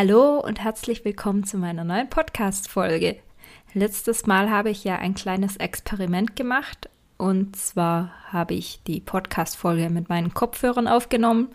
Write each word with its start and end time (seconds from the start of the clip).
Hallo 0.00 0.38
und 0.38 0.62
herzlich 0.62 1.04
willkommen 1.04 1.42
zu 1.42 1.58
meiner 1.58 1.82
neuen 1.82 2.08
Podcast-Folge. 2.08 3.16
Letztes 3.74 4.26
Mal 4.26 4.48
habe 4.48 4.70
ich 4.70 4.84
ja 4.84 4.94
ein 4.94 5.14
kleines 5.14 5.56
Experiment 5.56 6.36
gemacht 6.36 6.88
und 7.16 7.56
zwar 7.56 8.12
habe 8.30 8.54
ich 8.54 8.80
die 8.86 9.00
Podcast-Folge 9.00 9.90
mit 9.90 10.08
meinen 10.08 10.32
Kopfhörern 10.32 10.86
aufgenommen. 10.86 11.48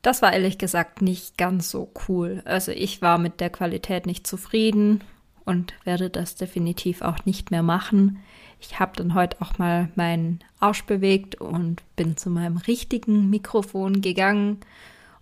Das 0.00 0.22
war 0.22 0.32
ehrlich 0.32 0.58
gesagt 0.58 1.02
nicht 1.02 1.36
ganz 1.36 1.70
so 1.70 1.90
cool. 2.06 2.40
Also 2.44 2.70
ich 2.70 3.02
war 3.02 3.18
mit 3.18 3.40
der 3.40 3.50
Qualität 3.50 4.06
nicht 4.06 4.24
zufrieden 4.24 5.02
und 5.44 5.74
werde 5.82 6.10
das 6.10 6.36
definitiv 6.36 7.02
auch 7.02 7.24
nicht 7.24 7.50
mehr 7.50 7.64
machen. 7.64 8.20
Ich 8.60 8.78
habe 8.78 8.92
dann 8.94 9.14
heute 9.14 9.42
auch 9.42 9.58
mal 9.58 9.88
meinen 9.96 10.38
Arsch 10.60 10.84
bewegt 10.84 11.34
und 11.34 11.82
bin 11.96 12.16
zu 12.16 12.30
meinem 12.30 12.58
richtigen 12.58 13.28
Mikrofon 13.28 14.02
gegangen 14.02 14.60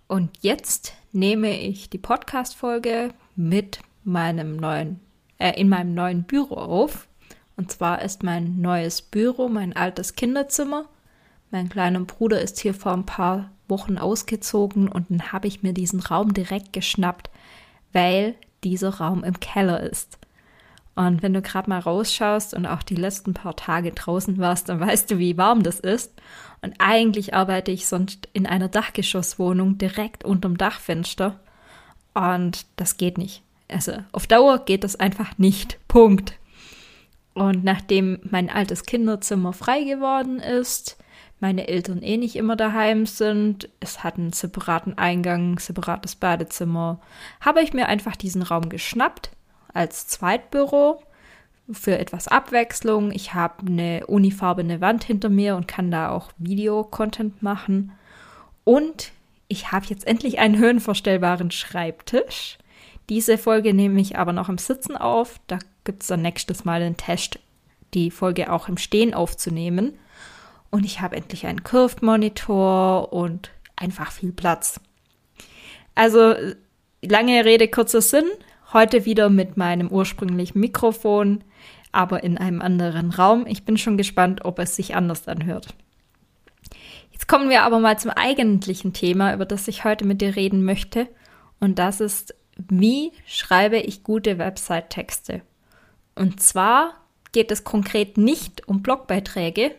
und 0.07 0.31
jetzt 0.41 0.93
nehme 1.11 1.59
ich 1.59 1.89
die 1.89 1.97
Podcast-Folge 1.97 3.13
mit 3.35 3.79
meinem 4.03 4.55
neuen, 4.55 4.99
äh, 5.37 5.59
in 5.59 5.69
meinem 5.69 5.93
neuen 5.93 6.23
Büro 6.23 6.55
auf. 6.55 7.07
Und 7.55 7.71
zwar 7.71 8.01
ist 8.01 8.23
mein 8.23 8.61
neues 8.61 9.01
Büro 9.01 9.49
mein 9.49 9.75
altes 9.75 10.15
Kinderzimmer. 10.15 10.85
Mein 11.51 11.69
kleiner 11.69 11.99
Bruder 12.01 12.41
ist 12.41 12.59
hier 12.59 12.73
vor 12.73 12.93
ein 12.93 13.05
paar 13.05 13.51
Wochen 13.67 13.97
ausgezogen 13.97 14.87
und 14.87 15.09
dann 15.09 15.31
habe 15.31 15.47
ich 15.47 15.63
mir 15.63 15.73
diesen 15.73 15.99
Raum 15.99 16.33
direkt 16.33 16.71
geschnappt, 16.71 17.29
weil 17.91 18.35
dieser 18.63 18.95
Raum 18.95 19.23
im 19.23 19.39
Keller 19.39 19.81
ist. 19.81 20.19
Und 20.97 21.21
wenn 21.21 21.33
du 21.33 21.43
gerade 21.43 21.69
mal 21.69 21.77
rausschaust 21.77 22.55
und 22.55 22.65
auch 22.65 22.81
die 22.81 22.95
letzten 22.95 23.35
paar 23.35 23.55
Tage 23.55 23.91
draußen 23.91 24.39
warst, 24.39 24.67
dann 24.67 24.79
weißt 24.79 25.11
du, 25.11 25.19
wie 25.19 25.37
warm 25.37 25.61
das 25.61 25.79
ist. 25.79 26.11
Und 26.63 26.73
eigentlich 26.79 27.35
arbeite 27.35 27.69
ich 27.69 27.85
sonst 27.85 28.27
in 28.33 28.47
einer 28.47 28.67
Dachgeschosswohnung 28.67 29.77
direkt 29.77 30.25
unterm 30.25 30.57
Dachfenster. 30.57 31.39
Und 32.15 32.65
das 32.77 32.97
geht 32.97 33.19
nicht. 33.19 33.43
Also 33.67 33.91
auf 34.11 34.25
Dauer 34.25 34.65
geht 34.65 34.83
das 34.83 34.95
einfach 34.95 35.37
nicht. 35.37 35.77
Punkt. 35.87 36.33
Und 37.35 37.63
nachdem 37.63 38.19
mein 38.31 38.49
altes 38.49 38.81
Kinderzimmer 38.81 39.53
frei 39.53 39.83
geworden 39.83 40.39
ist, 40.39 40.97
meine 41.39 41.67
Eltern 41.67 42.01
eh 42.01 42.17
nicht 42.17 42.35
immer 42.35 42.55
daheim 42.55 43.05
sind, 43.05 43.69
es 43.79 44.03
hat 44.03 44.17
einen 44.17 44.33
separaten 44.33 44.97
Eingang, 44.97 45.59
separates 45.59 46.15
Badezimmer, 46.15 46.99
habe 47.39 47.61
ich 47.61 47.73
mir 47.73 47.85
einfach 47.85 48.15
diesen 48.15 48.41
Raum 48.41 48.69
geschnappt 48.69 49.36
als 49.77 50.07
Zweitbüro 50.07 51.01
für 51.71 51.97
etwas 51.97 52.27
Abwechslung. 52.27 53.11
Ich 53.11 53.33
habe 53.33 53.65
eine 53.65 54.07
unifarbene 54.07 54.81
Wand 54.81 55.03
hinter 55.03 55.29
mir 55.29 55.55
und 55.55 55.67
kann 55.67 55.91
da 55.91 56.09
auch 56.09 56.31
Video-Content 56.37 57.43
machen. 57.43 57.91
Und 58.63 59.11
ich 59.47 59.71
habe 59.71 59.85
jetzt 59.87 60.07
endlich 60.07 60.39
einen 60.39 60.57
höhenverstellbaren 60.57 61.51
Schreibtisch. 61.51 62.57
Diese 63.09 63.37
Folge 63.37 63.73
nehme 63.73 64.01
ich 64.01 64.17
aber 64.17 64.33
noch 64.33 64.49
im 64.49 64.57
Sitzen 64.57 64.97
auf. 64.97 65.39
Da 65.47 65.59
gibt 65.85 66.01
es 66.01 66.07
dann 66.07 66.21
nächstes 66.21 66.65
Mal 66.65 66.81
den 66.81 66.97
Test, 66.97 67.39
die 67.93 68.11
Folge 68.11 68.51
auch 68.51 68.67
im 68.67 68.77
Stehen 68.77 69.13
aufzunehmen. 69.13 69.97
Und 70.69 70.85
ich 70.85 70.99
habe 70.99 71.15
endlich 71.15 71.45
einen 71.45 71.63
Curved-Monitor 71.63 73.13
und 73.13 73.51
einfach 73.77 74.11
viel 74.11 74.33
Platz. 74.33 74.81
Also 75.95 76.35
lange 77.01 77.45
Rede, 77.45 77.69
kurzer 77.69 78.01
Sinn. 78.01 78.25
Heute 78.73 79.05
wieder 79.05 79.29
mit 79.29 79.55
meinem 79.55 79.87
ursprünglichen 79.87 80.59
Mikrofon, 80.59 81.43
aber 81.93 82.23
in 82.23 82.37
einem 82.37 82.61
anderen 82.61 83.11
Raum. 83.11 83.45
Ich 83.47 83.63
bin 83.63 83.77
schon 83.77 83.95
gespannt, 83.97 84.43
ob 84.43 84.59
es 84.59 84.75
sich 84.75 84.93
anders 84.95 85.27
anhört. 85.27 85.73
Jetzt 87.11 87.27
kommen 87.27 87.49
wir 87.49 87.63
aber 87.63 87.79
mal 87.79 87.97
zum 87.97 88.11
eigentlichen 88.11 88.91
Thema, 88.91 89.33
über 89.33 89.45
das 89.45 89.69
ich 89.69 89.85
heute 89.85 90.05
mit 90.05 90.19
dir 90.21 90.35
reden 90.35 90.65
möchte. 90.65 91.07
Und 91.61 91.79
das 91.79 92.01
ist, 92.01 92.35
wie 92.57 93.13
schreibe 93.25 93.77
ich 93.77 94.03
gute 94.03 94.37
Website-Texte? 94.37 95.41
Und 96.15 96.41
zwar 96.41 96.93
geht 97.31 97.51
es 97.51 97.63
konkret 97.63 98.17
nicht 98.17 98.67
um 98.67 98.81
Blogbeiträge, 98.81 99.71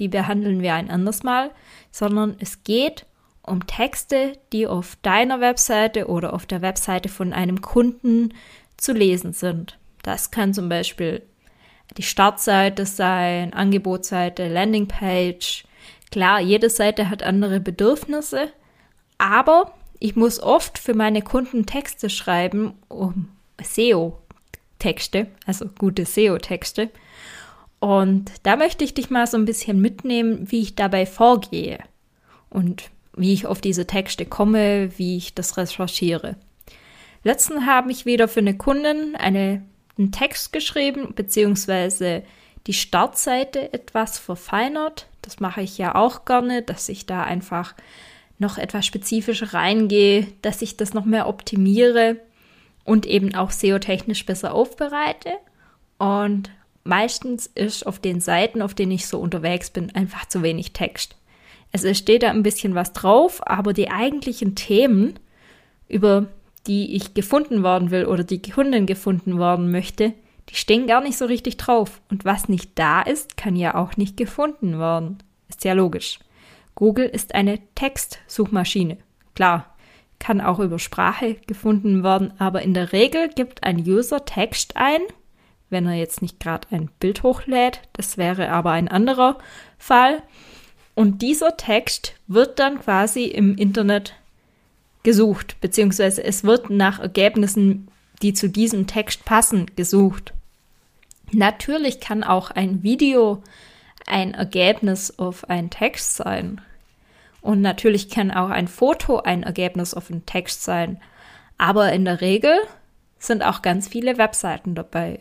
die 0.00 0.08
behandeln 0.08 0.60
wir 0.60 0.74
ein 0.74 0.90
anderes 0.90 1.22
Mal, 1.22 1.50
sondern 1.90 2.36
es 2.40 2.62
geht 2.62 3.06
um 3.46 3.66
Texte, 3.66 4.38
die 4.52 4.66
auf 4.66 4.96
deiner 5.02 5.40
Webseite 5.40 6.06
oder 6.08 6.32
auf 6.32 6.46
der 6.46 6.62
Webseite 6.62 7.08
von 7.08 7.32
einem 7.32 7.60
Kunden 7.60 8.34
zu 8.76 8.92
lesen 8.92 9.32
sind. 9.32 9.78
Das 10.02 10.30
kann 10.30 10.54
zum 10.54 10.68
Beispiel 10.68 11.22
die 11.96 12.02
Startseite 12.02 12.86
sein, 12.86 13.52
Angebotsseite, 13.52 14.48
Landingpage. 14.48 15.64
Klar, 16.10 16.40
jede 16.40 16.70
Seite 16.70 17.10
hat 17.10 17.22
andere 17.22 17.60
Bedürfnisse, 17.60 18.52
aber 19.18 19.74
ich 20.00 20.16
muss 20.16 20.40
oft 20.40 20.78
für 20.78 20.94
meine 20.94 21.22
Kunden 21.22 21.66
Texte 21.66 22.10
schreiben, 22.10 22.74
um 22.88 23.28
SEO-Texte, 23.62 25.28
also 25.46 25.66
gute 25.78 26.04
SEO-Texte. 26.04 26.90
Und 27.78 28.32
da 28.42 28.56
möchte 28.56 28.84
ich 28.84 28.94
dich 28.94 29.10
mal 29.10 29.26
so 29.26 29.36
ein 29.36 29.44
bisschen 29.44 29.80
mitnehmen, 29.80 30.50
wie 30.50 30.60
ich 30.60 30.74
dabei 30.74 31.06
vorgehe. 31.06 31.78
Und 32.48 32.90
wie 33.16 33.32
ich 33.32 33.46
auf 33.46 33.60
diese 33.60 33.86
Texte 33.86 34.26
komme, 34.26 34.90
wie 34.98 35.16
ich 35.16 35.34
das 35.34 35.56
recherchiere. 35.56 36.36
Letzten 37.22 37.66
habe 37.66 37.90
ich 37.90 38.06
wieder 38.06 38.28
für 38.28 38.40
eine 38.40 38.56
Kundin 38.56 39.16
eine, 39.16 39.62
einen 39.98 40.12
Text 40.12 40.52
geschrieben, 40.52 41.14
beziehungsweise 41.14 42.22
die 42.66 42.74
Startseite 42.74 43.72
etwas 43.72 44.18
verfeinert. 44.18 45.06
Das 45.22 45.40
mache 45.40 45.62
ich 45.62 45.78
ja 45.78 45.94
auch 45.94 46.24
gerne, 46.24 46.62
dass 46.62 46.88
ich 46.88 47.06
da 47.06 47.22
einfach 47.22 47.74
noch 48.38 48.58
etwas 48.58 48.84
spezifischer 48.84 49.54
reingehe, 49.54 50.26
dass 50.42 50.60
ich 50.60 50.76
das 50.76 50.92
noch 50.92 51.04
mehr 51.04 51.28
optimiere 51.28 52.16
und 52.84 53.06
eben 53.06 53.34
auch 53.34 53.50
SEO-technisch 53.50 54.26
besser 54.26 54.52
aufbereite. 54.52 55.30
Und 55.98 56.50
meistens 56.82 57.46
ist 57.46 57.86
auf 57.86 57.98
den 57.98 58.20
Seiten, 58.20 58.60
auf 58.60 58.74
denen 58.74 58.92
ich 58.92 59.06
so 59.06 59.18
unterwegs 59.20 59.70
bin, 59.70 59.94
einfach 59.94 60.26
zu 60.26 60.42
wenig 60.42 60.72
Text. 60.72 61.16
Es 61.74 61.98
steht 61.98 62.22
da 62.22 62.30
ein 62.30 62.44
bisschen 62.44 62.76
was 62.76 62.92
drauf, 62.92 63.44
aber 63.48 63.72
die 63.72 63.90
eigentlichen 63.90 64.54
Themen, 64.54 65.18
über 65.88 66.26
die 66.68 66.94
ich 66.94 67.14
gefunden 67.14 67.64
worden 67.64 67.90
will 67.90 68.06
oder 68.06 68.22
die 68.22 68.40
Kundin 68.40 68.86
gefunden 68.86 69.38
worden 69.38 69.72
möchte, 69.72 70.12
die 70.50 70.54
stehen 70.54 70.86
gar 70.86 71.02
nicht 71.02 71.18
so 71.18 71.24
richtig 71.24 71.56
drauf. 71.56 72.00
Und 72.08 72.24
was 72.24 72.48
nicht 72.48 72.78
da 72.78 73.02
ist, 73.02 73.36
kann 73.36 73.56
ja 73.56 73.74
auch 73.74 73.96
nicht 73.96 74.16
gefunden 74.16 74.78
werden. 74.78 75.18
Ist 75.48 75.64
ja 75.64 75.72
logisch. 75.72 76.20
Google 76.76 77.06
ist 77.06 77.34
eine 77.34 77.58
Textsuchmaschine. 77.74 78.98
Klar, 79.34 79.74
kann 80.20 80.40
auch 80.40 80.60
über 80.60 80.78
Sprache 80.78 81.34
gefunden 81.48 82.04
werden, 82.04 82.34
aber 82.38 82.62
in 82.62 82.72
der 82.72 82.92
Regel 82.92 83.30
gibt 83.30 83.64
ein 83.64 83.78
User 83.80 84.24
Text 84.24 84.76
ein, 84.76 85.00
wenn 85.70 85.86
er 85.86 85.94
jetzt 85.94 86.22
nicht 86.22 86.38
gerade 86.38 86.68
ein 86.70 86.88
Bild 87.00 87.24
hochlädt, 87.24 87.80
das 87.94 88.16
wäre 88.16 88.50
aber 88.50 88.70
ein 88.70 88.86
anderer 88.86 89.38
Fall, 89.76 90.22
und 90.94 91.22
dieser 91.22 91.56
Text 91.56 92.14
wird 92.26 92.58
dann 92.58 92.80
quasi 92.80 93.24
im 93.24 93.56
Internet 93.56 94.14
gesucht, 95.02 95.60
beziehungsweise 95.60 96.22
es 96.22 96.44
wird 96.44 96.70
nach 96.70 97.00
Ergebnissen, 97.00 97.88
die 98.22 98.32
zu 98.32 98.48
diesem 98.48 98.86
Text 98.86 99.24
passen, 99.24 99.66
gesucht. 99.76 100.32
Natürlich 101.32 102.00
kann 102.00 102.22
auch 102.24 102.50
ein 102.50 102.82
Video 102.82 103.42
ein 104.06 104.34
Ergebnis 104.34 105.18
auf 105.18 105.48
einen 105.50 105.70
Text 105.70 106.16
sein. 106.16 106.60
Und 107.40 107.60
natürlich 107.60 108.08
kann 108.08 108.30
auch 108.30 108.50
ein 108.50 108.68
Foto 108.68 109.18
ein 109.18 109.42
Ergebnis 109.42 109.94
auf 109.94 110.10
einen 110.10 110.24
Text 110.26 110.64
sein. 110.64 111.00
Aber 111.58 111.92
in 111.92 112.04
der 112.04 112.20
Regel 112.20 112.56
sind 113.18 113.42
auch 113.42 113.62
ganz 113.62 113.88
viele 113.88 114.16
Webseiten 114.16 114.74
dabei. 114.74 115.20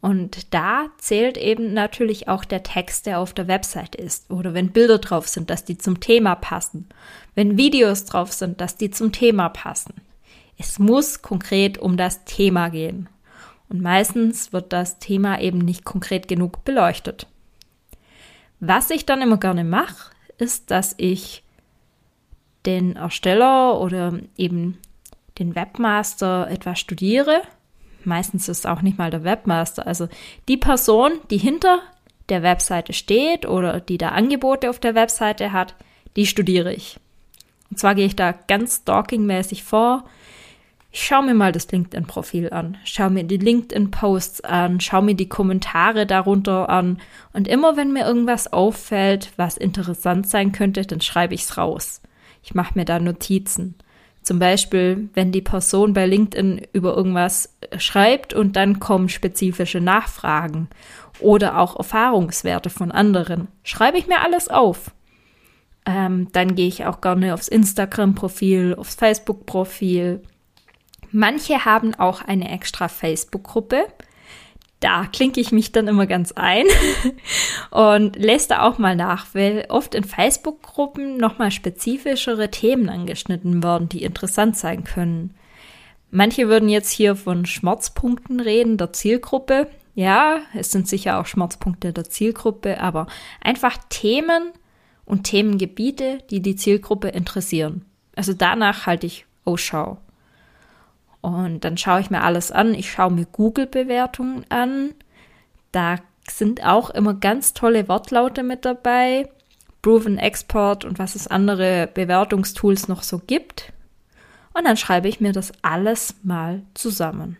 Und 0.00 0.54
da 0.54 0.86
zählt 0.98 1.36
eben 1.36 1.72
natürlich 1.72 2.28
auch 2.28 2.44
der 2.44 2.62
Text, 2.62 3.06
der 3.06 3.18
auf 3.18 3.32
der 3.32 3.48
Website 3.48 3.96
ist. 3.96 4.30
Oder 4.30 4.54
wenn 4.54 4.70
Bilder 4.70 4.98
drauf 4.98 5.26
sind, 5.26 5.50
dass 5.50 5.64
die 5.64 5.78
zum 5.78 6.00
Thema 6.00 6.34
passen. 6.34 6.88
Wenn 7.34 7.56
Videos 7.56 8.04
drauf 8.04 8.32
sind, 8.32 8.60
dass 8.60 8.76
die 8.76 8.90
zum 8.90 9.12
Thema 9.12 9.48
passen. 9.48 9.94
Es 10.58 10.78
muss 10.78 11.22
konkret 11.22 11.78
um 11.78 11.96
das 11.96 12.24
Thema 12.24 12.68
gehen. 12.68 13.08
Und 13.68 13.82
meistens 13.82 14.52
wird 14.52 14.72
das 14.72 14.98
Thema 14.98 15.40
eben 15.40 15.58
nicht 15.58 15.84
konkret 15.84 16.28
genug 16.28 16.64
beleuchtet. 16.64 17.26
Was 18.60 18.90
ich 18.90 19.06
dann 19.06 19.22
immer 19.22 19.38
gerne 19.38 19.64
mache, 19.64 20.12
ist, 20.38 20.70
dass 20.70 20.94
ich 20.98 21.42
den 22.64 22.96
Ersteller 22.96 23.80
oder 23.80 24.18
eben 24.36 24.78
den 25.38 25.54
Webmaster 25.54 26.48
etwas 26.50 26.78
studiere, 26.78 27.42
meistens 28.06 28.48
ist 28.48 28.66
auch 28.66 28.82
nicht 28.82 28.98
mal 28.98 29.10
der 29.10 29.24
Webmaster, 29.24 29.86
also 29.86 30.08
die 30.48 30.56
Person, 30.56 31.12
die 31.30 31.38
hinter 31.38 31.80
der 32.28 32.42
Webseite 32.42 32.92
steht 32.92 33.46
oder 33.46 33.80
die 33.80 33.98
da 33.98 34.10
Angebote 34.10 34.70
auf 34.70 34.78
der 34.78 34.94
Webseite 34.94 35.52
hat, 35.52 35.74
die 36.16 36.26
studiere 36.26 36.72
ich. 36.72 36.98
Und 37.70 37.78
zwar 37.78 37.94
gehe 37.94 38.06
ich 38.06 38.16
da 38.16 38.32
ganz 38.32 38.76
stalkingmäßig 38.76 39.64
vor. 39.64 40.04
Ich 40.90 41.04
schaue 41.04 41.26
mir 41.26 41.34
mal 41.34 41.52
das 41.52 41.70
LinkedIn-Profil 41.70 42.50
an, 42.52 42.78
schaue 42.84 43.10
mir 43.10 43.24
die 43.24 43.36
LinkedIn-Posts 43.36 44.42
an, 44.42 44.80
schaue 44.80 45.02
mir 45.02 45.14
die 45.14 45.28
Kommentare 45.28 46.06
darunter 46.06 46.70
an 46.70 46.98
und 47.34 47.48
immer 47.48 47.76
wenn 47.76 47.92
mir 47.92 48.06
irgendwas 48.06 48.52
auffällt, 48.52 49.30
was 49.36 49.58
interessant 49.58 50.26
sein 50.26 50.52
könnte, 50.52 50.86
dann 50.86 51.02
schreibe 51.02 51.34
ich 51.34 51.42
es 51.42 51.58
raus. 51.58 52.00
Ich 52.42 52.54
mache 52.54 52.72
mir 52.76 52.86
da 52.86 52.98
Notizen. 52.98 53.74
Zum 54.26 54.40
Beispiel, 54.40 55.08
wenn 55.14 55.30
die 55.30 55.40
Person 55.40 55.92
bei 55.92 56.04
LinkedIn 56.04 56.62
über 56.72 56.96
irgendwas 56.96 57.54
schreibt 57.78 58.34
und 58.34 58.56
dann 58.56 58.80
kommen 58.80 59.08
spezifische 59.08 59.80
Nachfragen 59.80 60.68
oder 61.20 61.60
auch 61.60 61.76
Erfahrungswerte 61.76 62.68
von 62.68 62.90
anderen, 62.90 63.46
schreibe 63.62 63.98
ich 63.98 64.08
mir 64.08 64.22
alles 64.22 64.48
auf. 64.48 64.90
Ähm, 65.86 66.26
dann 66.32 66.56
gehe 66.56 66.66
ich 66.66 66.86
auch 66.86 67.00
gerne 67.00 67.34
aufs 67.34 67.46
Instagram-Profil, 67.46 68.74
aufs 68.76 68.96
Facebook-Profil. 68.96 70.24
Manche 71.12 71.64
haben 71.64 71.94
auch 71.94 72.20
eine 72.20 72.50
extra 72.50 72.88
Facebook-Gruppe 72.88 73.86
da 74.80 75.06
klinke 75.06 75.40
ich 75.40 75.52
mich 75.52 75.72
dann 75.72 75.88
immer 75.88 76.06
ganz 76.06 76.32
ein 76.32 76.66
und 77.70 78.16
lese 78.16 78.48
da 78.48 78.62
auch 78.62 78.78
mal 78.78 78.94
nach, 78.94 79.26
weil 79.32 79.66
oft 79.68 79.94
in 79.94 80.04
Facebook-Gruppen 80.04 81.16
nochmal 81.16 81.50
spezifischere 81.50 82.50
Themen 82.50 82.88
angeschnitten 82.88 83.62
werden, 83.62 83.88
die 83.88 84.02
interessant 84.02 84.56
sein 84.56 84.84
können. 84.84 85.34
Manche 86.10 86.48
würden 86.48 86.68
jetzt 86.68 86.90
hier 86.90 87.16
von 87.16 87.46
Schmerzpunkten 87.46 88.40
reden, 88.40 88.76
der 88.76 88.92
Zielgruppe. 88.92 89.68
Ja, 89.94 90.40
es 90.54 90.70
sind 90.70 90.86
sicher 90.86 91.18
auch 91.18 91.26
Schmerzpunkte 91.26 91.92
der 91.92 92.04
Zielgruppe, 92.04 92.80
aber 92.80 93.06
einfach 93.40 93.78
Themen 93.88 94.52
und 95.04 95.24
Themengebiete, 95.24 96.18
die 96.30 96.40
die 96.40 96.56
Zielgruppe 96.56 97.08
interessieren. 97.08 97.86
Also 98.14 98.34
danach 98.34 98.86
halte 98.86 99.06
ich 99.06 99.24
Ausschau. 99.44 99.98
Und 101.26 101.64
dann 101.64 101.76
schaue 101.76 101.98
ich 101.98 102.08
mir 102.08 102.22
alles 102.22 102.52
an. 102.52 102.72
Ich 102.72 102.92
schaue 102.92 103.10
mir 103.10 103.26
Google-Bewertungen 103.26 104.46
an. 104.48 104.94
Da 105.72 105.96
sind 106.30 106.64
auch 106.64 106.88
immer 106.90 107.14
ganz 107.14 107.52
tolle 107.52 107.88
Wortlaute 107.88 108.44
mit 108.44 108.64
dabei. 108.64 109.28
Proven 109.82 110.18
Export 110.18 110.84
und 110.84 111.00
was 111.00 111.16
es 111.16 111.26
andere 111.26 111.88
Bewertungstools 111.92 112.86
noch 112.86 113.02
so 113.02 113.18
gibt. 113.18 113.72
Und 114.54 114.66
dann 114.66 114.76
schreibe 114.76 115.08
ich 115.08 115.20
mir 115.20 115.32
das 115.32 115.52
alles 115.62 116.14
mal 116.22 116.62
zusammen. 116.74 117.38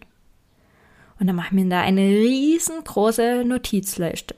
Und 1.21 1.29
dann 1.29 1.37
mache 1.37 1.51
ich 1.51 1.53
mir 1.53 1.69
da 1.69 1.81
eine 1.81 2.01
riesengroße 2.01 3.45
Notizliste. 3.45 4.35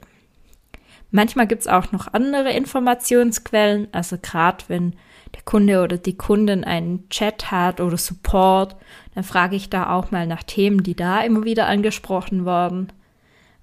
Manchmal 1.09 1.47
gibt 1.47 1.61
es 1.61 1.67
auch 1.67 1.91
noch 1.91 2.13
andere 2.13 2.51
Informationsquellen, 2.51 3.87
also 3.93 4.19
gerade 4.21 4.63
wenn 4.67 4.93
der 5.35 5.41
Kunde 5.43 5.81
oder 5.83 5.97
die 5.97 6.17
Kundin 6.17 6.63
einen 6.63 7.07
Chat 7.09 7.51
hat 7.51 7.79
oder 7.79 7.97
Support, 7.97 8.75
dann 9.15 9.23
frage 9.23 9.55
ich 9.55 9.69
da 9.69 9.93
auch 9.93 10.11
mal 10.11 10.27
nach 10.27 10.43
Themen, 10.43 10.83
die 10.83 10.95
da 10.95 11.21
immer 11.21 11.43
wieder 11.43 11.67
angesprochen 11.67 12.45
werden. 12.45 12.91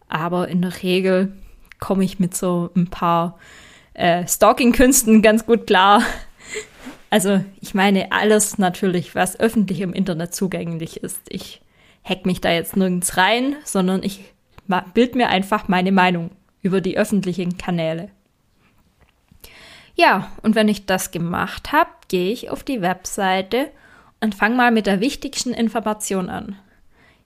Aber 0.08 0.48
in 0.48 0.62
der 0.62 0.82
Regel 0.82 1.32
komme 1.78 2.04
ich 2.04 2.18
mit 2.18 2.36
so 2.36 2.70
ein 2.76 2.88
paar 2.88 3.38
äh, 3.94 4.26
Stalking-Künsten 4.26 5.22
ganz 5.22 5.46
gut 5.46 5.66
klar. 5.66 6.02
Also 7.08 7.40
ich 7.60 7.72
meine 7.72 8.10
alles 8.10 8.58
natürlich, 8.58 9.14
was 9.14 9.38
öffentlich 9.38 9.80
im 9.80 9.92
Internet 9.92 10.34
zugänglich 10.34 10.96
ist. 10.98 11.20
Ich 11.28 11.62
hack 12.02 12.26
mich 12.26 12.40
da 12.40 12.50
jetzt 12.50 12.76
nirgends 12.76 13.16
rein, 13.16 13.54
sondern 13.64 14.02
ich 14.02 14.34
bild 14.92 15.14
mir 15.14 15.28
einfach 15.28 15.68
meine 15.68 15.92
Meinung 15.92 16.30
über 16.62 16.80
die 16.80 16.98
öffentlichen 16.98 17.56
Kanäle. 17.58 18.10
Ja, 19.96 20.30
und 20.42 20.54
wenn 20.54 20.68
ich 20.68 20.84
das 20.84 21.10
gemacht 21.10 21.72
habe, 21.72 21.90
gehe 22.08 22.30
ich 22.30 22.50
auf 22.50 22.62
die 22.62 22.82
Webseite 22.82 23.70
und 24.20 24.34
fange 24.34 24.54
mal 24.54 24.70
mit 24.70 24.86
der 24.86 25.00
wichtigsten 25.00 25.54
Information 25.54 26.28
an. 26.28 26.56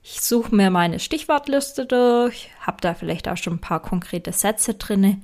Ich 0.01 0.21
suche 0.21 0.55
mir 0.55 0.71
meine 0.71 0.99
Stichwortliste 0.99 1.85
durch, 1.85 2.49
habe 2.61 2.77
da 2.81 2.93
vielleicht 2.93 3.27
auch 3.27 3.37
schon 3.37 3.55
ein 3.55 3.61
paar 3.61 3.81
konkrete 3.81 4.31
Sätze 4.31 4.73
drinne 4.73 5.21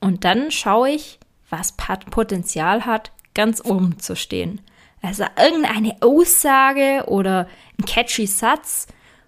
und 0.00 0.24
dann 0.24 0.50
schaue 0.50 0.90
ich, 0.90 1.18
was 1.50 1.72
Potenzial 1.72 2.86
hat, 2.86 3.10
ganz 3.34 3.62
oben 3.64 3.98
zu 3.98 4.16
stehen. 4.16 4.60
Also 5.02 5.24
irgendeine 5.36 5.96
Aussage 6.00 7.04
oder 7.08 7.48
ein 7.78 7.84
catchy 7.84 8.26
Satz, 8.26 8.86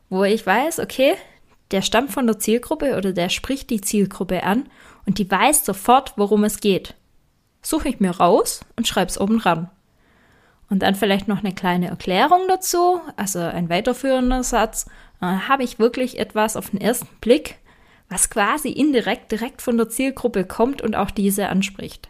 wo 0.08 0.24
ich 0.24 0.46
weiß, 0.46 0.78
okay, 0.78 1.14
der 1.70 1.82
stammt 1.82 2.12
von 2.12 2.26
der 2.26 2.38
Zielgruppe 2.38 2.96
oder 2.96 3.12
der 3.12 3.28
spricht 3.28 3.68
die 3.68 3.80
Zielgruppe 3.80 4.42
an 4.44 4.70
und 5.06 5.18
die 5.18 5.30
weiß 5.30 5.64
sofort, 5.64 6.14
worum 6.16 6.44
es 6.44 6.60
geht. 6.60 6.94
Suche 7.68 7.90
ich 7.90 8.00
mir 8.00 8.12
raus 8.12 8.62
und 8.76 8.88
schreibe 8.88 9.10
es 9.10 9.20
oben 9.20 9.40
ran. 9.40 9.68
Und 10.70 10.78
dann 10.80 10.94
vielleicht 10.94 11.28
noch 11.28 11.40
eine 11.44 11.54
kleine 11.54 11.88
Erklärung 11.88 12.48
dazu, 12.48 12.98
also 13.16 13.40
ein 13.40 13.68
weiterführender 13.68 14.42
Satz. 14.42 14.86
Dann 15.20 15.48
habe 15.48 15.64
ich 15.64 15.78
wirklich 15.78 16.18
etwas 16.18 16.56
auf 16.56 16.70
den 16.70 16.80
ersten 16.80 17.08
Blick, 17.20 17.56
was 18.08 18.30
quasi 18.30 18.70
indirekt 18.70 19.32
direkt 19.32 19.60
von 19.60 19.76
der 19.76 19.90
Zielgruppe 19.90 20.46
kommt 20.46 20.80
und 20.80 20.96
auch 20.96 21.10
diese 21.10 21.50
anspricht. 21.50 22.08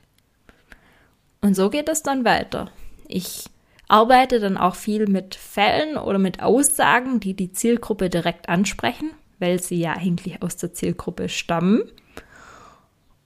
Und 1.41 1.57
so 1.57 1.71
geht 1.71 1.89
es 1.89 2.05
dann 2.05 2.25
weiter. 2.25 2.71
Ich 3.09 3.47
arbeite 3.89 4.39
dann 4.39 4.59
auch 4.59 4.77
viel 4.77 5.09
mit 5.09 5.35
Fällen 5.35 5.97
oder 5.97 6.21
mit 6.21 6.41
Aussagen, 6.41 7.19
die 7.19 7.35
die 7.35 7.51
Zielgruppe 7.51 8.11
direkt 8.11 8.49
ansprechen, 8.49 9.11
weil 9.41 9.61
sie 9.61 9.81
ja 9.81 9.95
eigentlich 9.95 10.41
aus 10.41 10.57
der 10.57 10.73
Zielgruppe 10.73 11.29
stammen. 11.29 11.83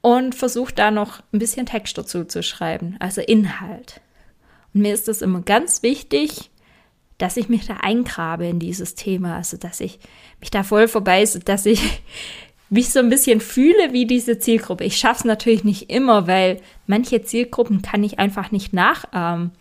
Und 0.03 0.35
versuche 0.35 0.75
da 0.75 0.91
noch 0.91 1.23
ein 1.33 1.39
bisschen 1.39 1.65
Text 1.65 1.97
dazu 1.97 2.25
zu 2.25 2.43
schreiben, 2.43 2.97
also 2.99 3.21
Inhalt. 3.21 4.01
Und 4.75 4.83
mir 4.83 4.93
ist 4.93 5.09
es 5.09 5.23
immer 5.23 5.41
ganz 5.43 5.83
wichtig, 5.83 6.51
dass 7.19 7.37
ich 7.37 7.49
mich 7.49 7.67
da 7.67 7.77
eingrabe 7.77 8.47
in 8.47 8.59
dieses 8.59 8.97
Thema, 8.97 9.37
also 9.37 9.57
dass 9.57 9.81
ich 9.81 10.01
mich 10.41 10.51
da 10.51 10.65
voll 10.65 10.89
vorbeiße, 10.89 11.41
dass 11.41 11.67
ich 11.67 12.03
mich 12.69 12.91
so 12.91 12.99
ein 12.99 13.11
bisschen 13.11 13.41
fühle 13.41 13.93
wie 13.93 14.07
diese 14.07 14.39
Zielgruppe. 14.39 14.85
Ich 14.85 14.97
schaffe 14.97 15.21
es 15.21 15.25
natürlich 15.25 15.63
nicht 15.63 15.91
immer, 15.91 16.27
weil 16.27 16.61
manche 16.87 17.23
Zielgruppen 17.23 17.83
kann 17.83 18.03
ich 18.03 18.19
einfach 18.19 18.51
nicht 18.51 18.73
nachahmen. 18.73 19.53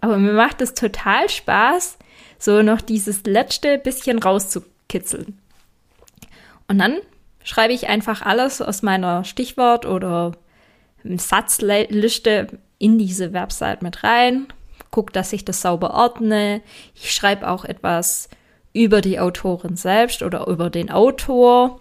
Aber 0.00 0.18
mir 0.18 0.32
macht 0.32 0.60
es 0.60 0.74
total 0.74 1.28
Spaß, 1.28 1.98
so 2.38 2.62
noch 2.62 2.80
dieses 2.80 3.24
letzte 3.24 3.78
bisschen 3.78 4.18
rauszukitzeln. 4.18 5.38
Und 6.68 6.78
dann 6.78 6.98
schreibe 7.48 7.72
ich 7.72 7.88
einfach 7.88 8.20
alles 8.20 8.60
aus 8.60 8.82
meiner 8.82 9.24
Stichwort- 9.24 9.86
oder 9.86 10.32
Satzliste 11.02 12.48
in 12.76 12.98
diese 12.98 13.32
Website 13.32 13.80
mit 13.80 14.04
rein, 14.04 14.48
gucke, 14.90 15.14
dass 15.14 15.32
ich 15.32 15.46
das 15.46 15.62
sauber 15.62 15.94
ordne. 15.94 16.60
Ich 16.94 17.10
schreibe 17.10 17.48
auch 17.48 17.64
etwas 17.64 18.28
über 18.74 19.00
die 19.00 19.18
Autorin 19.18 19.76
selbst 19.76 20.22
oder 20.22 20.46
über 20.46 20.68
den 20.68 20.90
Autor. 20.90 21.80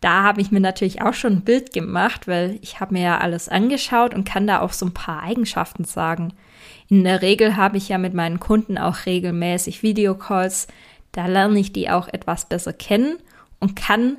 Da 0.00 0.22
habe 0.22 0.40
ich 0.40 0.52
mir 0.52 0.60
natürlich 0.60 1.02
auch 1.02 1.14
schon 1.14 1.38
ein 1.38 1.44
Bild 1.44 1.72
gemacht, 1.72 2.28
weil 2.28 2.60
ich 2.62 2.78
habe 2.78 2.94
mir 2.94 3.02
ja 3.02 3.18
alles 3.18 3.48
angeschaut 3.48 4.14
und 4.14 4.22
kann 4.22 4.46
da 4.46 4.60
auch 4.60 4.72
so 4.72 4.86
ein 4.86 4.94
paar 4.94 5.20
Eigenschaften 5.20 5.82
sagen. 5.82 6.32
In 6.88 7.02
der 7.02 7.22
Regel 7.22 7.56
habe 7.56 7.76
ich 7.76 7.88
ja 7.88 7.98
mit 7.98 8.14
meinen 8.14 8.38
Kunden 8.38 8.78
auch 8.78 9.04
regelmäßig 9.04 9.82
Videocalls. 9.82 10.68
Da 11.10 11.26
lerne 11.26 11.58
ich 11.58 11.72
die 11.72 11.90
auch 11.90 12.06
etwas 12.06 12.44
besser 12.44 12.72
kennen 12.72 13.18
und 13.58 13.74
kann 13.74 14.18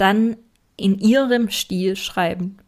dann 0.00 0.36
in 0.76 0.98
ihrem 0.98 1.50
Stil 1.50 1.96
schreiben. 1.96 2.58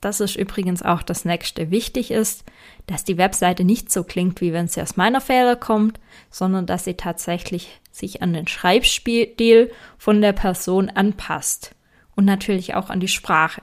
Das 0.00 0.20
ist 0.20 0.36
übrigens 0.36 0.82
auch 0.82 1.02
das 1.02 1.24
nächste. 1.24 1.70
Wichtig 1.70 2.10
ist, 2.10 2.44
dass 2.86 3.04
die 3.04 3.18
Webseite 3.18 3.64
nicht 3.64 3.92
so 3.92 4.02
klingt, 4.02 4.40
wie 4.40 4.52
wenn 4.52 4.66
sie 4.66 4.80
aus 4.80 4.96
meiner 4.96 5.20
Fehler 5.20 5.56
kommt, 5.56 6.00
sondern 6.30 6.66
dass 6.66 6.84
sie 6.84 6.94
tatsächlich 6.94 7.80
sich 7.92 8.22
an 8.22 8.32
den 8.32 8.48
Schreibstil 8.48 9.70
von 9.98 10.22
der 10.22 10.32
Person 10.32 10.88
anpasst 10.88 11.74
und 12.16 12.24
natürlich 12.24 12.74
auch 12.74 12.88
an 12.88 13.00
die 13.00 13.08
Sprache. 13.08 13.60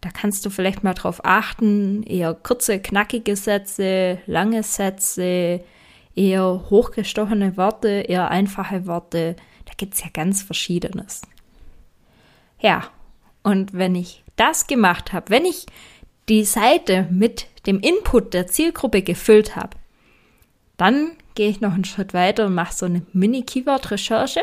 Da 0.00 0.08
kannst 0.08 0.46
du 0.46 0.50
vielleicht 0.50 0.82
mal 0.82 0.94
drauf 0.94 1.20
achten, 1.24 2.02
eher 2.04 2.32
kurze, 2.32 2.80
knackige 2.80 3.36
Sätze, 3.36 4.18
lange 4.26 4.62
Sätze, 4.62 5.62
eher 6.14 6.64
hochgestochene 6.70 7.58
Worte, 7.58 7.88
eher 8.08 8.30
einfache 8.30 8.86
Worte. 8.86 9.36
Da 9.66 9.72
gibt 9.76 9.94
es 9.94 10.00
ja 10.00 10.08
ganz 10.10 10.42
Verschiedenes. 10.42 11.20
Ja, 12.60 12.84
und 13.42 13.72
wenn 13.72 13.94
ich 13.94 14.22
das 14.36 14.66
gemacht 14.66 15.12
habe, 15.12 15.30
wenn 15.30 15.44
ich 15.44 15.66
die 16.28 16.44
Seite 16.44 17.08
mit 17.10 17.46
dem 17.66 17.80
Input 17.80 18.34
der 18.34 18.46
Zielgruppe 18.46 19.02
gefüllt 19.02 19.56
habe, 19.56 19.76
dann 20.76 21.12
gehe 21.34 21.48
ich 21.48 21.60
noch 21.60 21.74
einen 21.74 21.84
Schritt 21.84 22.14
weiter 22.14 22.46
und 22.46 22.54
mache 22.54 22.74
so 22.74 22.86
eine 22.86 23.02
Mini-Keyword-Recherche. 23.12 24.40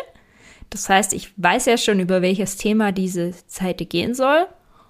Das 0.70 0.90
heißt, 0.90 1.14
ich 1.14 1.32
weiß 1.38 1.66
ja 1.66 1.78
schon, 1.78 2.00
über 2.00 2.22
welches 2.22 2.58
Thema 2.58 2.92
diese 2.92 3.34
Seite 3.48 3.86
gehen 3.86 4.14
soll 4.14 4.48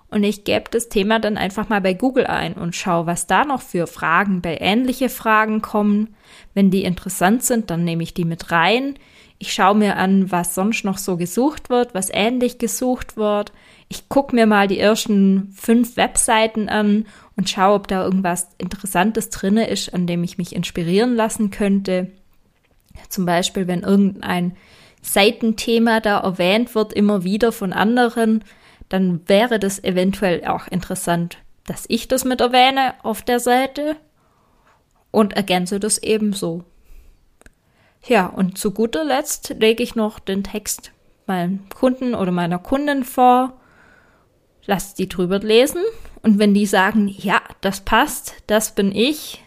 und 0.09 0.23
ich 0.23 0.43
gebe 0.45 0.65
das 0.71 0.89
Thema 0.89 1.19
dann 1.19 1.37
einfach 1.37 1.69
mal 1.69 1.81
bei 1.81 1.93
Google 1.93 2.27
ein 2.27 2.53
und 2.53 2.75
schaue, 2.75 3.05
was 3.05 3.27
da 3.27 3.43
noch 3.43 3.61
für 3.61 3.87
Fragen 3.87 4.41
bei 4.41 4.57
ähnliche 4.59 5.09
Fragen 5.09 5.61
kommen. 5.61 6.15
Wenn 6.53 6.71
die 6.71 6.83
interessant 6.83 7.43
sind, 7.43 7.69
dann 7.69 7.83
nehme 7.83 8.03
ich 8.03 8.13
die 8.13 8.25
mit 8.25 8.51
rein. 8.51 8.95
Ich 9.39 9.53
schaue 9.53 9.75
mir 9.75 9.97
an, 9.97 10.31
was 10.31 10.55
sonst 10.55 10.83
noch 10.83 10.97
so 10.97 11.15
gesucht 11.15 11.69
wird, 11.69 11.93
was 11.93 12.09
ähnlich 12.11 12.57
gesucht 12.57 13.17
wird. 13.17 13.51
Ich 13.87 14.09
gucke 14.09 14.35
mir 14.35 14.47
mal 14.47 14.67
die 14.67 14.79
ersten 14.79 15.51
fünf 15.55 15.95
Webseiten 15.95 16.69
an 16.69 17.05
und 17.35 17.49
schaue, 17.49 17.75
ob 17.75 17.87
da 17.87 18.03
irgendwas 18.03 18.49
Interessantes 18.57 19.29
drinne 19.29 19.67
ist, 19.67 19.93
an 19.93 20.07
dem 20.07 20.23
ich 20.23 20.37
mich 20.37 20.55
inspirieren 20.55 21.15
lassen 21.15 21.51
könnte. 21.51 22.11
Zum 23.09 23.25
Beispiel, 23.25 23.67
wenn 23.67 23.83
irgendein 23.83 24.57
Seitenthema 25.03 25.99
da 25.99 26.19
erwähnt 26.19 26.73
wird, 26.73 26.91
immer 26.91 27.23
wieder 27.23 27.51
von 27.51 27.73
anderen, 27.73 28.43
dann 28.89 29.21
wäre 29.27 29.59
das 29.59 29.83
eventuell 29.83 30.45
auch 30.45 30.67
interessant, 30.67 31.37
dass 31.65 31.85
ich 31.87 32.07
das 32.07 32.25
mit 32.25 32.41
erwähne 32.41 32.95
auf 33.03 33.21
der 33.21 33.39
Seite 33.39 33.97
und 35.11 35.33
ergänze 35.33 35.79
das 35.79 36.01
ebenso. 36.01 36.63
Ja, 38.05 38.27
und 38.27 38.57
zu 38.57 38.71
guter 38.71 39.03
Letzt 39.03 39.55
lege 39.59 39.83
ich 39.83 39.95
noch 39.95 40.19
den 40.19 40.43
Text 40.43 40.91
meinem 41.25 41.67
Kunden 41.69 42.15
oder 42.15 42.31
meiner 42.31 42.59
Kundin 42.59 43.03
vor, 43.03 43.53
lasse 44.65 44.95
die 44.95 45.09
drüber 45.09 45.39
lesen 45.39 45.81
und 46.21 46.39
wenn 46.39 46.53
die 46.53 46.65
sagen, 46.65 47.07
ja, 47.07 47.41
das 47.61 47.81
passt, 47.81 48.35
das 48.47 48.75
bin 48.75 48.93
ich, 48.93 49.43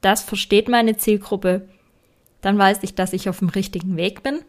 das 0.00 0.22
versteht 0.22 0.68
meine 0.68 0.96
Zielgruppe, 0.96 1.68
dann 2.40 2.58
weiß 2.58 2.78
ich, 2.82 2.94
dass 2.94 3.12
ich 3.12 3.28
auf 3.28 3.38
dem 3.38 3.48
richtigen 3.48 3.96
Weg 3.96 4.22
bin. 4.22 4.40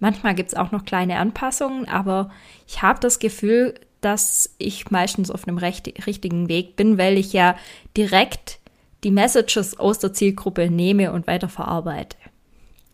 Manchmal 0.00 0.34
gibt 0.34 0.48
es 0.48 0.54
auch 0.54 0.70
noch 0.70 0.84
kleine 0.84 1.18
Anpassungen, 1.18 1.88
aber 1.88 2.30
ich 2.66 2.82
habe 2.82 3.00
das 3.00 3.18
Gefühl, 3.18 3.74
dass 4.00 4.54
ich 4.58 4.90
meistens 4.90 5.30
auf 5.30 5.46
einem 5.46 5.58
recht, 5.58 6.06
richtigen 6.06 6.48
Weg 6.48 6.76
bin, 6.76 6.98
weil 6.98 7.18
ich 7.18 7.32
ja 7.32 7.56
direkt 7.96 8.60
die 9.04 9.10
Messages 9.10 9.78
aus 9.78 9.98
der 9.98 10.12
Zielgruppe 10.12 10.70
nehme 10.70 11.12
und 11.12 11.26
weiterverarbeite. 11.26 12.16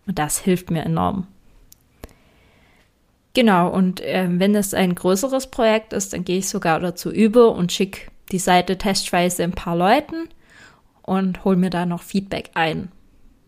Und 0.07 0.19
das 0.19 0.39
hilft 0.39 0.71
mir 0.71 0.83
enorm. 0.83 1.27
Genau, 3.35 3.69
und 3.69 4.01
äh, 4.01 4.29
wenn 4.29 4.55
es 4.55 4.75
ein 4.75 4.95
größeres 4.95 5.49
Projekt 5.49 5.93
ist, 5.93 6.13
dann 6.13 6.25
gehe 6.25 6.39
ich 6.39 6.49
sogar 6.49 6.79
dazu 6.79 7.11
über 7.11 7.53
und 7.53 7.73
schicke 7.73 8.11
die 8.31 8.39
Seite 8.39 8.79
testweise 8.79 9.43
ein 9.43 9.53
paar 9.53 9.77
Leuten 9.77 10.29
und 11.03 11.45
hole 11.45 11.57
mir 11.57 11.71
da 11.71 11.85
noch 11.85 12.03
Feedback 12.03 12.51
ein. 12.55 12.93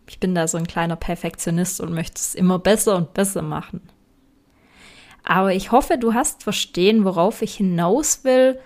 Ich 0.09 0.19
bin 0.19 0.35
da 0.35 0.47
so 0.47 0.57
ein 0.57 0.67
kleiner 0.67 0.95
Perfektionist 0.95 1.81
und 1.81 1.93
möchte 1.93 2.17
es 2.17 2.35
immer 2.35 2.59
besser 2.59 2.95
und 2.95 3.13
besser 3.13 3.41
machen. 3.41 3.81
Aber 5.23 5.53
ich 5.53 5.71
hoffe, 5.71 5.97
du 5.97 6.13
hast 6.13 6.43
verstehen, 6.43 7.03
worauf 7.03 7.41
ich 7.41 7.55
hinaus 7.55 8.23
will 8.23 8.59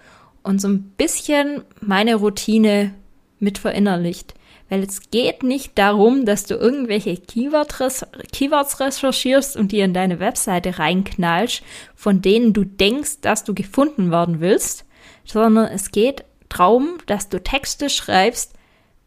und 0.43 0.61
so 0.61 0.67
ein 0.67 0.83
bisschen 0.97 1.63
meine 1.79 2.15
Routine 2.15 2.93
mit 3.39 3.57
verinnerlicht. 3.57 4.35
Weil 4.71 4.83
es 4.83 5.11
geht 5.11 5.43
nicht 5.43 5.77
darum, 5.77 6.23
dass 6.23 6.45
du 6.45 6.55
irgendwelche 6.55 7.17
Keywords, 7.17 8.79
recherchierst 8.79 9.57
und 9.57 9.73
die 9.73 9.81
in 9.81 9.93
deine 9.93 10.21
Webseite 10.21 10.79
reinknallst, 10.79 11.61
von 11.93 12.21
denen 12.21 12.53
du 12.53 12.63
denkst, 12.63 13.19
dass 13.19 13.43
du 13.43 13.53
gefunden 13.53 14.11
werden 14.11 14.39
willst, 14.39 14.85
sondern 15.25 15.65
es 15.65 15.91
geht 15.91 16.23
darum, 16.47 16.99
dass 17.05 17.27
du 17.27 17.43
Texte 17.43 17.89
schreibst, 17.89 18.53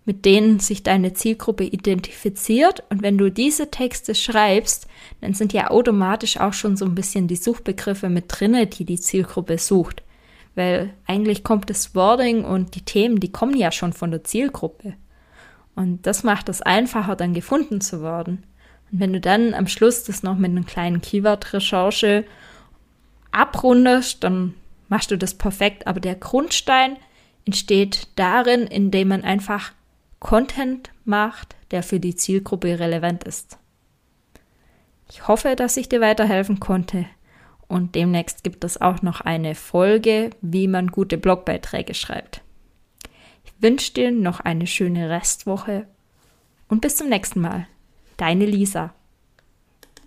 mit 0.04 0.26
denen 0.26 0.60
sich 0.60 0.82
deine 0.82 1.14
Zielgruppe 1.14 1.64
identifiziert. 1.64 2.82
Und 2.90 3.00
wenn 3.00 3.16
du 3.16 3.30
diese 3.30 3.70
Texte 3.70 4.14
schreibst, 4.14 4.86
dann 5.22 5.32
sind 5.32 5.54
ja 5.54 5.70
automatisch 5.70 6.36
auch 6.36 6.52
schon 6.52 6.76
so 6.76 6.84
ein 6.84 6.94
bisschen 6.94 7.26
die 7.26 7.36
Suchbegriffe 7.36 8.10
mit 8.10 8.26
drinne, 8.28 8.66
die 8.66 8.84
die 8.84 9.00
Zielgruppe 9.00 9.56
sucht. 9.56 10.02
Weil 10.56 10.92
eigentlich 11.06 11.42
kommt 11.42 11.70
das 11.70 11.94
Wording 11.94 12.44
und 12.44 12.74
die 12.74 12.84
Themen, 12.84 13.18
die 13.18 13.32
kommen 13.32 13.56
ja 13.56 13.72
schon 13.72 13.94
von 13.94 14.10
der 14.10 14.24
Zielgruppe. 14.24 14.92
Und 15.74 16.06
das 16.06 16.22
macht 16.22 16.48
es 16.48 16.62
einfacher, 16.62 17.16
dann 17.16 17.34
gefunden 17.34 17.80
zu 17.80 18.02
werden. 18.02 18.44
Und 18.90 19.00
wenn 19.00 19.12
du 19.12 19.20
dann 19.20 19.54
am 19.54 19.66
Schluss 19.66 20.04
das 20.04 20.22
noch 20.22 20.36
mit 20.36 20.50
einer 20.50 20.64
kleinen 20.64 21.00
Keyword-Recherche 21.00 22.24
abrundest, 23.32 24.22
dann 24.22 24.54
machst 24.88 25.10
du 25.10 25.18
das 25.18 25.34
perfekt. 25.34 25.86
Aber 25.86 26.00
der 26.00 26.14
Grundstein 26.14 26.96
entsteht 27.44 28.08
darin, 28.16 28.66
indem 28.66 29.08
man 29.08 29.24
einfach 29.24 29.72
Content 30.20 30.90
macht, 31.04 31.56
der 31.70 31.82
für 31.82 32.00
die 32.00 32.14
Zielgruppe 32.14 32.78
relevant 32.78 33.24
ist. 33.24 33.58
Ich 35.10 35.28
hoffe, 35.28 35.54
dass 35.56 35.76
ich 35.76 35.88
dir 35.88 36.00
weiterhelfen 36.00 36.60
konnte 36.60 37.06
und 37.68 37.96
demnächst 37.96 38.44
gibt 38.44 38.62
es 38.62 38.80
auch 38.80 39.02
noch 39.02 39.20
eine 39.20 39.54
Folge, 39.54 40.30
wie 40.40 40.68
man 40.68 40.88
gute 40.88 41.18
Blogbeiträge 41.18 41.94
schreibt. 41.94 42.43
Ich 43.44 43.52
wünsche 43.60 43.92
dir 43.92 44.10
noch 44.10 44.40
eine 44.40 44.66
schöne 44.66 45.10
Restwoche 45.10 45.86
und 46.68 46.80
bis 46.80 46.96
zum 46.96 47.08
nächsten 47.08 47.40
Mal. 47.40 47.66
Deine 48.16 48.46
Lisa. 48.46 48.94